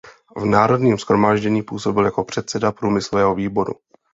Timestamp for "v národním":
0.35-0.97